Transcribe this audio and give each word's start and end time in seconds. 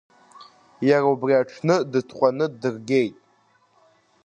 Иара 0.87 1.07
убри 1.13 1.33
аҽны 1.41 1.75
дыҭҟәаны 1.91 2.45
дыргеит. 2.61 3.15